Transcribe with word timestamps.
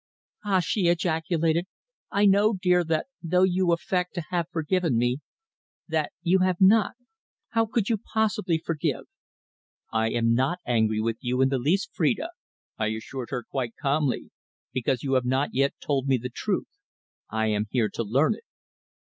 "Ah!" 0.43 0.59
she 0.61 0.87
ejaculated. 0.87 1.65
"I 2.09 2.25
know, 2.25 2.55
dear, 2.59 2.83
that 2.85 3.05
though 3.21 3.43
you 3.43 3.71
affect 3.71 4.15
to 4.15 4.23
have 4.31 4.47
forgiven 4.49 4.97
me 4.97 5.19
that 5.87 6.11
you 6.23 6.39
have 6.39 6.59
not. 6.59 6.93
How 7.49 7.67
could 7.67 7.87
you 7.87 7.99
possibly 8.11 8.57
forgive?" 8.57 9.03
"I 9.93 10.09
am 10.09 10.33
not 10.33 10.57
angry 10.65 11.01
with 11.01 11.17
you 11.19 11.39
in 11.39 11.49
the 11.49 11.59
least, 11.59 11.91
Phrida!" 11.93 12.31
I 12.79 12.87
assured 12.87 13.29
her 13.29 13.43
quite 13.43 13.75
calmly. 13.79 14.31
"Because 14.73 15.03
you 15.03 15.13
have 15.13 15.25
not 15.25 15.53
yet 15.53 15.75
told 15.79 16.07
me 16.07 16.17
the 16.17 16.29
truth. 16.31 16.65
I 17.29 17.49
am 17.49 17.67
here 17.69 17.89
to 17.89 18.01
learn 18.01 18.33
it." 18.33 18.45